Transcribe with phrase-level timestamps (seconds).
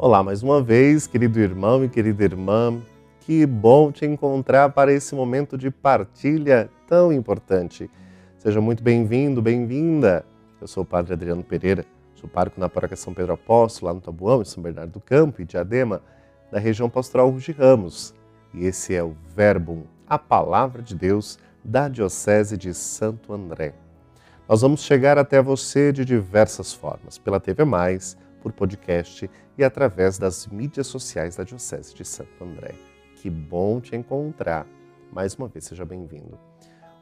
[0.00, 2.80] Olá mais uma vez, querido irmão e querida irmã.
[3.18, 7.90] Que bom te encontrar para esse momento de partilha tão importante.
[8.38, 10.24] Seja muito bem-vindo, bem-vinda.
[10.60, 11.84] Eu sou o Padre Adriano Pereira,
[12.14, 15.42] sou pároco na paróquia São Pedro Apóstolo, lá no Tabuão, em São Bernardo do Campo
[15.42, 16.00] e Diadema,
[16.48, 18.14] da região pastoral de Ramos.
[18.54, 23.74] E esse é o Verbo, a Palavra de Deus da Diocese de Santo André.
[24.48, 28.16] Nós vamos chegar até você de diversas formas, pela TV Mais,
[28.48, 32.74] por podcast e através das mídias sociais da Diocese de Santo André.
[33.16, 34.66] Que bom te encontrar.
[35.12, 36.38] Mais uma vez, seja bem-vindo.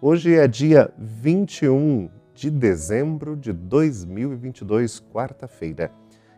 [0.00, 5.92] Hoje é dia 21 de dezembro de 2022, quarta-feira.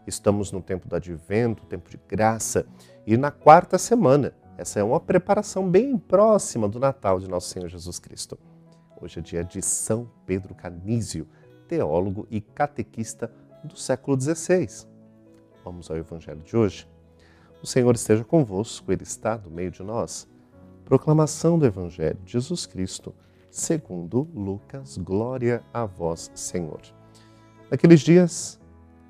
[0.06, 2.66] Estamos no tempo do advento, tempo de graça,
[3.06, 4.32] e na quarta semana.
[4.56, 8.38] Essa é uma preparação bem próxima do Natal de Nosso Senhor Jesus Cristo.
[9.00, 11.26] Hoje é dia de São Pedro Canísio,
[11.68, 13.30] teólogo e catequista
[13.64, 14.97] do século XVI.
[15.64, 16.88] Vamos ao Evangelho de hoje.
[17.62, 20.28] O Senhor esteja convosco, Ele está no meio de nós.
[20.84, 23.14] Proclamação do Evangelho de Jesus Cristo,
[23.50, 24.96] segundo Lucas.
[24.96, 26.80] Glória a vós, Senhor.
[27.70, 28.58] Naqueles dias,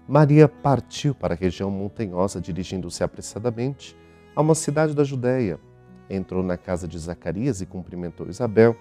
[0.09, 3.97] Maria partiu para a região montanhosa, dirigindo-se apressadamente
[4.35, 5.61] a uma cidade da Judéia.
[6.09, 8.75] Entrou na casa de Zacarias e cumprimentou Isabel.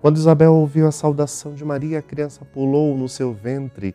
[0.00, 3.94] Quando Isabel ouviu a saudação de Maria, a criança pulou no seu ventre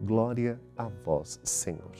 [0.00, 1.92] Glória a vós, Senhor.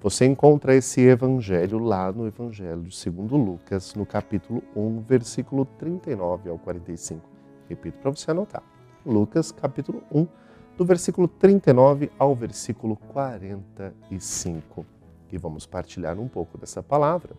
[0.00, 6.58] Você encontra esse evangelho lá no Evangelho segundo Lucas, no capítulo 1, versículo 39 ao
[6.58, 7.28] 45.
[7.68, 8.62] Repito para você anotar.
[9.04, 10.26] Lucas, capítulo 1,
[10.76, 14.84] do versículo 39 ao versículo 45.
[15.32, 17.34] E vamos partilhar um pouco dessa palavra.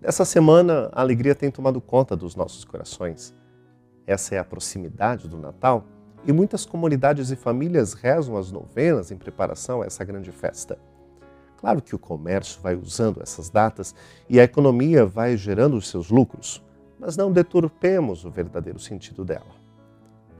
[0.00, 3.34] Nessa semana, a alegria tem tomado conta dos nossos corações.
[4.06, 5.84] Essa é a proximidade do Natal
[6.26, 10.78] e muitas comunidades e famílias rezam as novenas em preparação a essa grande festa.
[11.58, 13.94] Claro que o comércio vai usando essas datas
[14.28, 16.62] e a economia vai gerando os seus lucros,
[16.98, 19.54] mas não deturpemos o verdadeiro sentido dela.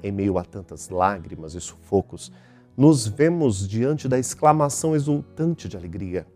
[0.02, 2.32] Em meio a tantas lágrimas e sufocos,
[2.76, 6.26] nos vemos diante da exclamação exultante de alegria.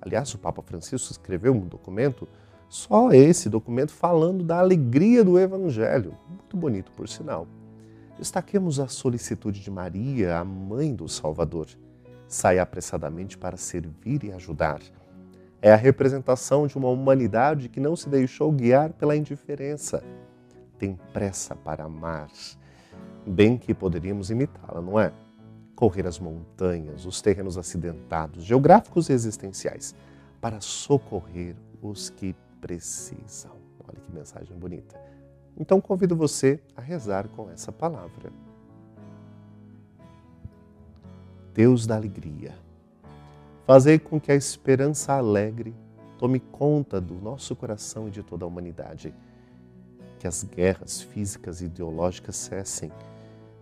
[0.00, 2.28] Aliás, o Papa Francisco escreveu um documento,
[2.68, 6.16] só esse documento, falando da alegria do Evangelho.
[6.28, 7.46] Muito bonito, por sinal.
[8.18, 11.66] Destaquemos a solicitude de Maria, a mãe do Salvador.
[12.28, 14.80] Sai apressadamente para servir e ajudar.
[15.60, 20.02] É a representação de uma humanidade que não se deixou guiar pela indiferença.
[20.78, 22.28] Tem pressa para amar.
[23.26, 25.12] Bem que poderíamos imitá-la, não é?
[25.74, 29.94] Correr as montanhas, os terrenos acidentados, geográficos e existenciais,
[30.40, 33.52] para socorrer os que precisam.
[33.86, 35.00] Olha que mensagem bonita.
[35.58, 38.32] Então convido você a rezar com essa palavra.
[41.54, 42.54] Deus da alegria,
[43.66, 45.74] fazei com que a esperança alegre
[46.18, 49.14] tome conta do nosso coração e de toda a humanidade.
[50.18, 52.90] Que as guerras físicas e ideológicas cessem,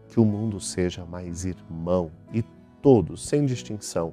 [0.08, 2.44] que o mundo seja mais irmão e
[2.82, 4.12] todos, sem distinção,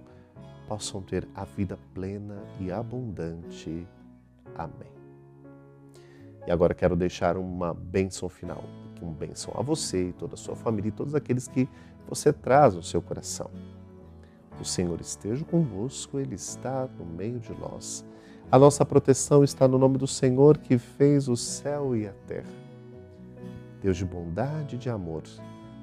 [0.67, 3.87] possam ter a vida plena e abundante.
[4.55, 4.96] Amém.
[6.47, 8.63] E agora quero deixar uma bênção final,
[9.01, 11.67] uma bênção a você e toda a sua família e todos aqueles que
[12.07, 13.51] você traz no seu coração.
[14.59, 18.05] O Senhor esteja convosco, Ele está no meio de nós.
[18.49, 22.49] A nossa proteção está no nome do Senhor que fez o céu e a terra.
[23.81, 25.23] Deus de bondade e de amor,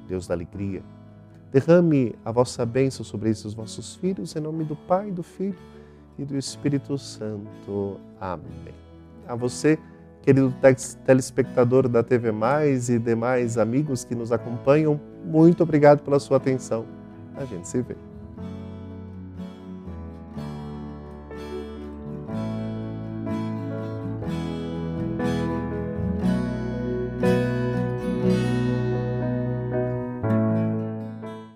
[0.09, 0.83] Deus da alegria,
[1.53, 5.59] derrame a vossa bênção sobre esses vossos filhos, em nome do Pai, do Filho
[6.19, 8.01] e do Espírito Santo.
[8.19, 8.75] Amém.
[9.29, 9.79] A você,
[10.25, 10.55] querido
[11.05, 16.87] telespectador da TV Mais e demais amigos que nos acompanham, muito obrigado pela sua atenção.
[17.37, 18.14] A gente se vê.